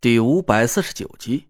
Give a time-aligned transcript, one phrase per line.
[0.00, 1.48] 第五百四十九集，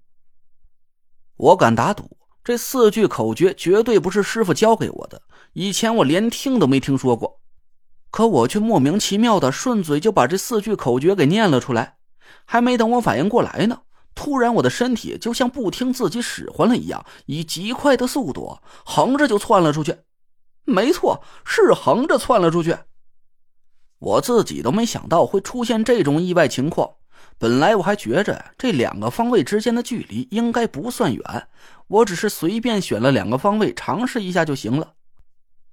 [1.36, 5.20] 我敢打赌，这四句口诀绝对不是师傅教给我的，
[5.52, 7.42] 以前我连听都没听说过。
[8.10, 11.98] 可我却莫名其妙的顺嘴就把这四句口诀给念了出来，
[12.46, 13.82] 还没等我反应过来呢，
[14.14, 19.94] 突然我的身体就像不听自己使唤了一样，以极快的速度横着就窜了出去。
[20.64, 22.74] 没错，是横着窜了出去。
[23.98, 26.94] 我自己都没想到会出现这种意外情况。
[27.38, 31.48] 本来我还觉着这两个方位之间的距离应该不算远，
[31.86, 34.94] 我只是随便选了两个方位尝试一下就行了。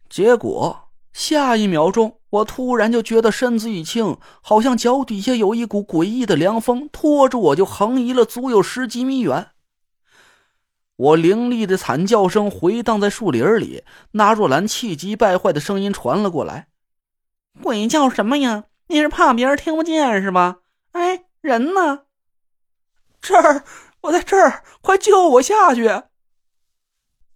[0.09, 9.47] 结果下一秒钟，我突然就觉得身子一轻，好像脚底下有一股诡异的凉风拖着我就横移了足有十几米远。
[10.97, 16.67] 我凌厉的惨叫声回荡在树林里，那若兰气急败坏的声音传了过来
[17.61, 18.65] ：“鬼叫什么呀？
[18.87, 20.59] 你是怕别人听不见是吧？
[21.45, 22.05] 哎。”人呢？
[23.21, 23.63] 这儿，
[24.01, 26.03] 我在这儿，快救我下去！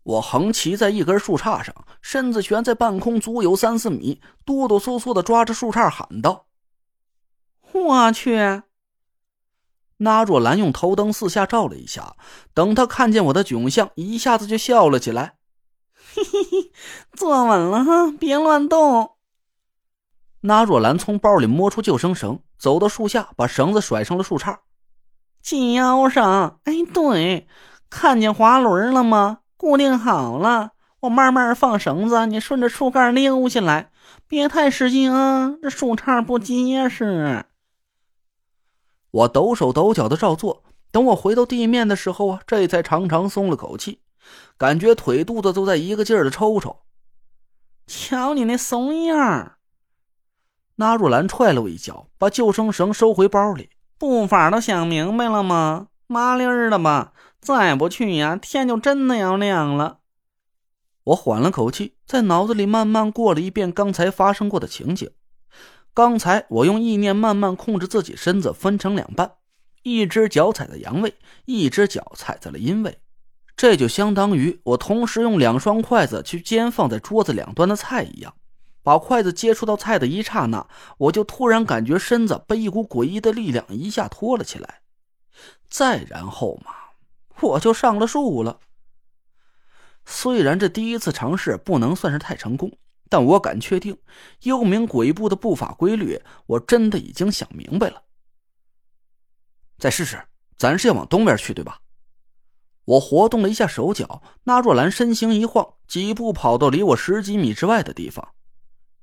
[0.03, 6.48] 我横骑在一根树杈上，身子悬在半空，足有三四米，哆哆嗦嗦的抓着树杈喊道
[7.73, 8.64] ：“我去！”
[9.98, 12.16] 那若兰用头灯四下照了一下，
[12.53, 15.38] 等他看见我的窘相，一下子就笑了起来
[16.16, 16.72] ：“嘿嘿嘿，
[17.14, 19.17] 坐稳了哈，别乱动。”
[20.42, 24.57] 那若兰从包里摸出救生绳，走到树下，把绳子甩上了树杈，
[25.41, 26.59] 系腰上。
[26.65, 27.47] 哎，对，
[27.89, 29.39] 看见滑轮了吗？
[29.55, 33.91] 固定好了，我慢慢放绳子，你顺着树干溜下来，
[34.27, 37.45] 别太使劲啊，这树杈不结实。
[39.11, 44.02] 我抖手抖脚的照做，等我回到地面的时候啊，这才长长松了口气，
[44.57, 46.81] 感觉腿肚子都在一个劲儿的抽抽。
[47.87, 49.58] 瞧你那怂样！
[50.80, 53.69] 那若兰踹了我一脚，把救生绳收回包里。
[53.97, 55.88] 步法都想明白了吗？
[56.08, 57.11] 麻利儿的吧？
[57.41, 59.99] 再不去呀，天就真的要亮了。
[61.03, 65.11] 我缓了口气，在脑子里慢慢过了一遍刚才发生过的情景。
[65.93, 69.33] 刚才我用意念慢慢控制自己身子分成两半，
[69.83, 72.99] 一只脚踩在阳位，一只脚踩在了阴位。
[73.58, 78.33] 这就相当于我同时用两双筷子去煎放在桌子两端的菜一样。
[78.89, 80.66] 把筷子接触到菜的一刹那，
[80.98, 84.82] 我就突然感觉身子被一股诡异的力量一下拖了起来。
[85.70, 86.72] 再然后嘛，
[87.39, 88.60] 我就上了树了。
[90.08, 92.80] 虽然这第一次尝试不能算是太成功，
[93.10, 93.95] 但我敢确定，
[94.42, 98.02] 幽冥鬼步的步法规律，我真的已经想明白了。
[99.78, 100.20] 再试试，
[100.58, 101.82] 咱是要往东边去，对吧？
[102.86, 108.33] 我活动了一下手脚，那若兰身形一晃，几步跑到离我十几米之外的地方。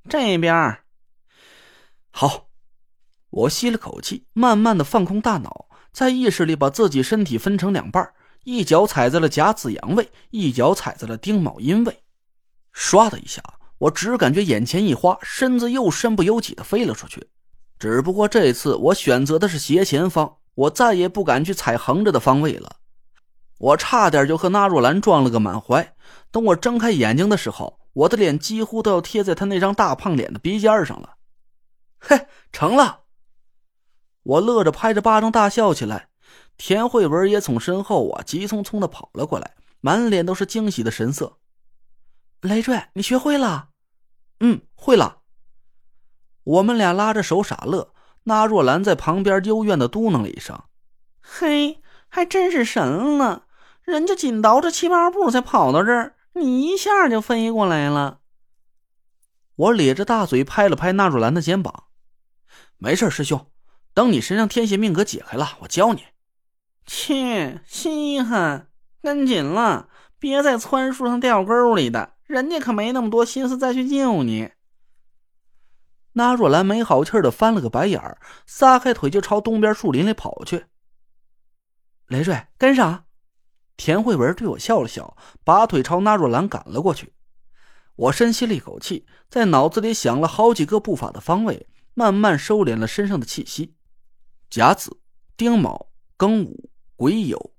[0.08, 0.78] 这边
[2.10, 2.46] 好，
[3.30, 8.08] 我吸了口气，慢慢的放空大脑，在意识里把自己身体分成两半，
[8.44, 12.02] 一脚踩在了甲子阳位，一脚踩在了丁卯阴位。
[12.72, 13.42] 唰的一下，
[13.78, 17.28] 我只感觉眼前一花，身子又身不由己的飞了出去。
[17.78, 22.76] 只不过这次我选择的是斜前方，我再也不敢去踩横着的方位了。
[23.58, 25.94] 我差点就和纳若兰撞了个满怀。
[26.30, 27.80] 等我睁开眼睛的时候。
[27.96, 31.16] 我的脸几乎都要贴在他那张大胖脸的鼻尖上了，
[31.98, 33.04] 嘿，成了！
[34.22, 36.08] 我乐着拍着巴掌大笑起来。
[36.58, 41.38] 田慧文也从身后啊急匆匆的跑了过来，满脸都是惊喜的神色。
[42.42, 43.70] 累赘，你学会了？
[44.40, 45.22] 嗯，会了。
[46.44, 47.94] 我们俩拉着手傻乐。
[48.24, 50.64] 那若兰在旁边幽怨的嘟囔了一声
[51.22, 53.46] ：“嘿，还真是神了！
[53.82, 58.20] 人家紧倒着七八步才跑到这儿。”你一下就飞过来了。
[59.54, 61.84] 我咧着大嘴拍了拍纳若兰的肩膀，
[62.76, 63.50] 没事，师兄，
[63.94, 66.04] 等你身上天邪命格解开了，我教你。
[66.84, 68.68] 切，稀罕，
[69.00, 69.88] 跟紧了，
[70.18, 74.50] 别再窜树上掉沟里的，人家可没那么多心思再去救你。
[76.12, 80.66] 纳若兰没好气的翻了个白眼儿，撒开腿就朝东边树林里跑去。
[82.08, 83.05] 雷瑞，跟上。
[83.76, 87.12] 田慧文对我笑了笑，拔腿朝那若兰赶了过去。
[87.96, 93.74] 我深吸了一口气，在脑子里想了好几个步法的方位，慢慢收敛了身上的气息。
[94.50, 94.98] 甲子、
[95.36, 95.88] 丁卯、
[96.18, 97.50] 庚午、癸酉，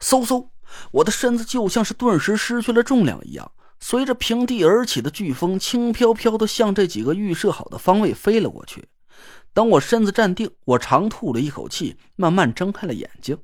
[0.00, 0.48] 嗖嗖，
[0.92, 8.88] 我的身子就像是顿时失去了重量一样，随着平地而起的飓风，轻飘飘的向这几个预设好的方位飞了过去。
[9.52, 13.38] 等我身子站定，我长吐了一口气，慢慢睁开了眼睛。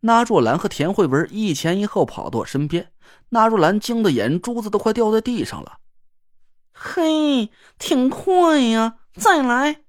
[0.00, 2.92] 那若兰和田慧文一前一后跑到我身边，
[3.30, 5.78] 那若兰惊得眼珠子都快掉在地上了。
[6.72, 8.98] 嘿，挺快呀！
[9.14, 9.82] 再来！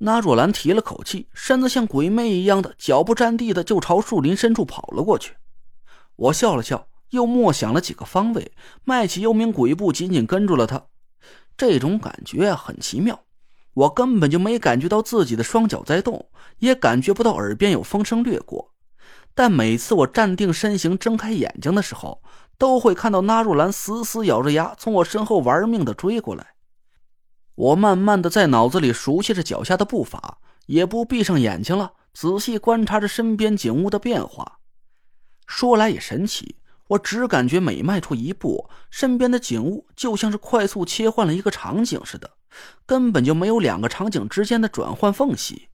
[0.00, 5.36] 那若兰提了口气，身子像鬼魅一样的，脚不沾地的就朝树林深处跑了过去。
[6.16, 8.52] 我笑了笑，又默想了几个方位，
[8.84, 10.86] 迈起幽冥鬼步，紧紧跟住了他。
[11.56, 13.24] 这种感觉很奇妙，
[13.72, 16.28] 我根本就没感觉到自己的双脚在动，
[16.58, 18.74] 也感觉不到耳边有风声掠过。
[19.38, 22.20] 但每次我站定身形、睁开眼睛的时候，
[22.58, 26.54] 都会看到那若兰死死咬着牙从我身后玩命的追过来。
[27.54, 34.58] 我慢慢的在脑子里熟悉着脚下的步伐，也不闭上眼睛了，仔细观察着身边景物的变化。
[35.46, 36.56] 说来也神奇，
[36.88, 42.28] 我只感觉每迈出一步，身边的景物就像是快速切换了一个场景似的，
[42.84, 45.68] 根本就没有两个场景之间的转换缝隙。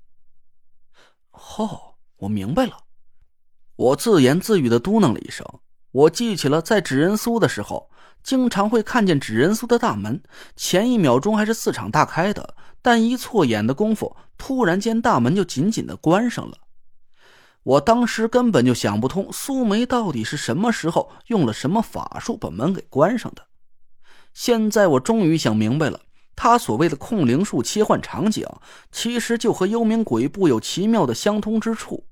[1.32, 2.84] 哦，我明白了，
[3.76, 5.47] 我自言自语的嘟囔了一声。
[5.91, 7.91] 我记起了在纸人苏的时候。
[8.23, 10.23] 经常会看见纸人苏的大门，
[10.56, 16.56] 前一秒钟还是四敞大开的，但一错眼的功夫，突然间大门就紧紧的关上了。
[17.62, 23.43] 我当时根本就想不通，苏梅到底是什么时候用了什么法术把门给关上的。
[24.32, 26.00] 现在我终于想明白了，
[26.35, 28.49] 他所谓的控灵术切换场景，
[28.91, 32.06] 其实就和幽冥鬼步有奇妙的相通之处。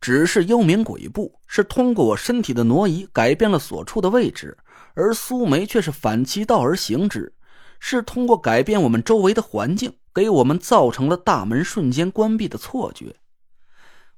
[0.00, 4.56] 只是幽冥鬼步是通过我身体的挪移改变了所处的位置，
[4.94, 7.34] 而苏梅却是反其道而行之，
[7.78, 13.16] 是通过改变我们周围的环境，给我们造成了大门瞬间关闭的错觉。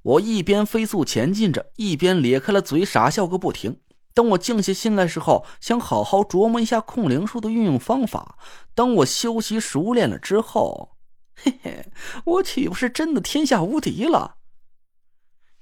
[0.03, 3.79] 我一边飞速前进着，一边咧开了嘴傻笑个不停。
[4.15, 8.37] 等我静下心来时候，想好好琢磨一下控灵术的运用方法。
[8.75, 10.97] 等我修习熟练了之后，
[11.35, 11.87] 嘿嘿，
[12.25, 14.37] 我岂不是真的天下无敌了？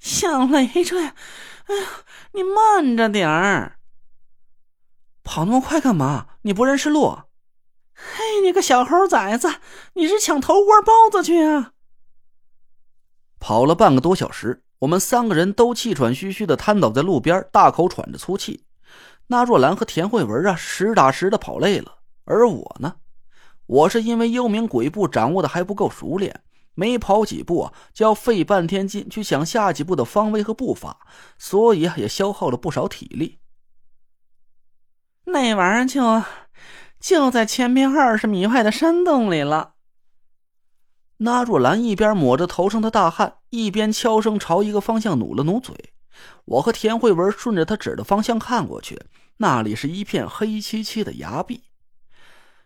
[0.01, 1.87] 小累赘，哎呀，
[2.33, 3.79] 你慢着点儿！
[5.23, 6.27] 跑那么快干嘛？
[6.43, 7.19] 你不认识路？
[7.95, 9.61] 嘿，你个小猴崽子，
[9.93, 11.73] 你是抢头锅包子去啊？
[13.39, 18.65] 跑了半个多小时，我们三个人都气喘吁吁的瘫倒在路边，大口喘着粗气。
[19.27, 22.97] 那若兰和田慧文啊，实打实的跑累了，而我呢，
[23.67, 26.43] 我是因为幽冥鬼步掌握的还不够熟练。
[26.75, 30.99] 没跑几步啊，就要费半天劲去想下几步的方位和步伐，
[31.39, 33.39] 所以啊，也消耗了不少体力。
[35.25, 36.23] 那玩意儿就
[36.99, 39.75] 就在前面二十米外的山洞里了。
[41.19, 45.93] 那若兰一边抹着头上的大汗，一边悄声朝一个方向努了努嘴。
[46.47, 48.99] 我和田慧文顺着他指的方向看过去，
[49.37, 51.65] 那里是一片黑漆漆的崖壁。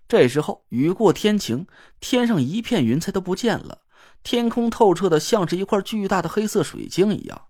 [0.06, 1.66] 这时候雨过天晴，
[1.98, 3.82] 天上一片云彩都不见了。
[4.22, 7.46] 天空透彻的像是一块巨大的黑色水晶一样，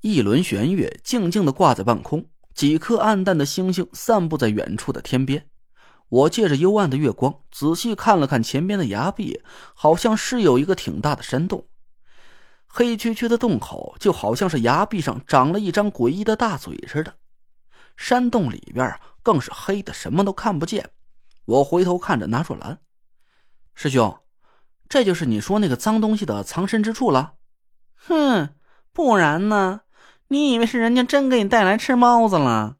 [0.00, 5.48] 一轮玄月静静的挂在半空，几颗暗淡的星星散布在远处的天边。
[6.08, 9.42] 我借着幽暗的月光仔细看了看前边的崖壁，
[9.74, 11.68] 好像是有一个挺大的山洞，
[12.66, 17.14] 黑黢黢的洞口就好像是崖壁上长了一张诡异的大嘴似的。
[17.96, 20.90] 山洞里边更是黑的什么都看不见。
[21.44, 22.78] 我回头看着拿若兰，
[23.74, 24.18] 师兄。
[24.88, 27.34] 这就是你说那个脏东西的藏身之处了，
[27.94, 28.54] 哼，
[28.92, 29.82] 不然呢？
[30.28, 32.76] 你以为是人家真给你带来吃猫子了？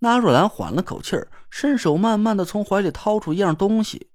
[0.00, 4.10] 那若兰缓了口气儿，伸手慢慢的从怀里掏出一样东西，